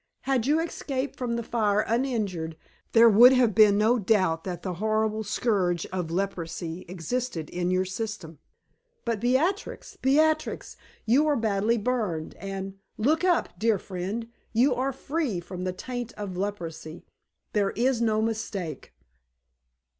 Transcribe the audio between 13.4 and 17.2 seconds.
dear friend you are free from the taint of leprosy;